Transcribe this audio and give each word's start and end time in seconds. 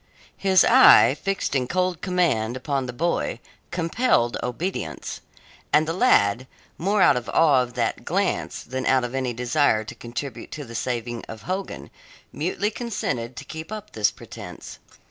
His 0.37 0.65
eye, 0.65 1.13
fixed 1.13 1.53
in 1.53 1.67
cold 1.67 2.01
command 2.01 2.57
upon 2.57 2.87
the 2.87 2.91
boy, 2.91 3.39
compelled 3.69 4.35
obedience. 4.41 5.21
And 5.71 5.87
the 5.87 5.93
lad, 5.93 6.47
more 6.79 7.03
out 7.03 7.17
of 7.17 7.29
awe 7.29 7.61
of 7.61 7.75
that 7.75 8.03
glance 8.03 8.63
than 8.63 8.87
out 8.87 9.03
of 9.03 9.13
any 9.13 9.31
desire 9.31 9.83
to 9.83 9.93
contribute 9.93 10.49
to 10.53 10.65
the 10.65 10.73
saving 10.73 11.23
of 11.27 11.43
Hogan, 11.43 11.91
mutely 12.33 12.71
consented 12.71 13.35
to 13.35 13.45
keep 13.45 13.71
up 13.71 13.91
this 13.91 14.09
pretence. 14.09 14.79